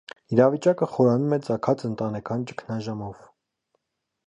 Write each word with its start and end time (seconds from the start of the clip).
Իրավիճակը 0.35 0.87
խորանում 0.93 1.35
է 1.37 1.39
ծագած 1.49 1.85
ընտանեկան 1.91 2.49
ճգնաժամով։ 2.53 3.23